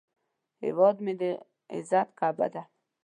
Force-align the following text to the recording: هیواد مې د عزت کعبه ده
هیواد 0.63 0.95
مې 1.03 1.13
د 1.21 1.23
عزت 1.73 2.07
کعبه 2.19 2.47
ده 2.53 2.63